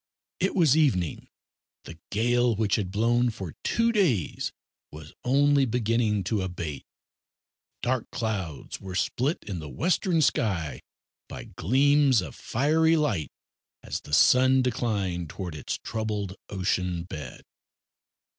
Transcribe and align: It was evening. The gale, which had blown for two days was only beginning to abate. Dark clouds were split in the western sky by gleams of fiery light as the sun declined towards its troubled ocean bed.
It 0.39 0.55
was 0.55 0.75
evening. 0.75 1.27
The 1.83 1.99
gale, 2.09 2.55
which 2.55 2.77
had 2.77 2.89
blown 2.89 3.29
for 3.29 3.53
two 3.63 3.91
days 3.91 4.51
was 4.91 5.13
only 5.23 5.63
beginning 5.65 6.23
to 6.23 6.41
abate. 6.41 6.87
Dark 7.83 8.09
clouds 8.09 8.81
were 8.81 8.95
split 8.95 9.43
in 9.43 9.59
the 9.59 9.69
western 9.69 10.23
sky 10.23 10.81
by 11.29 11.43
gleams 11.43 12.19
of 12.23 12.33
fiery 12.33 12.97
light 12.97 13.29
as 13.83 14.01
the 14.01 14.11
sun 14.11 14.63
declined 14.63 15.29
towards 15.29 15.55
its 15.55 15.77
troubled 15.77 16.35
ocean 16.49 17.03
bed. 17.03 17.43